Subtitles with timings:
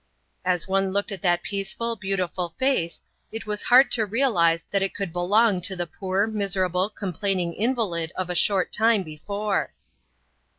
[0.43, 4.95] As one looked at that peaceful, beautiful face it was hard to realize that it
[4.95, 9.73] could belong to the poor, miserable, complaining invalid of a short time before!